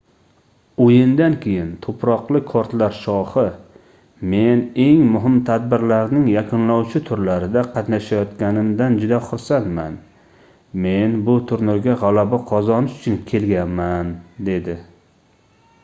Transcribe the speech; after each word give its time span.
oʻyindan 0.83 1.33
keyin 1.41 1.65
tuproqli 1.85 2.39
kortlar 2.51 2.95
shohi 2.99 3.43
men 4.31 4.63
eng 4.85 5.03
muhim 5.17 5.35
tadbirlarning 5.49 6.23
yakunlovchi 6.35 7.01
turlarida 7.11 7.63
qatnashayotganimdan 7.75 8.97
juda 9.03 9.21
xursandman 9.27 10.01
men 10.87 11.15
bu 11.29 11.37
turnirga 11.53 11.97
gʻalaba 12.07 12.43
qozonish 12.55 12.97
uchun 12.99 13.21
kelganman 13.35 14.11
dedi 14.51 14.79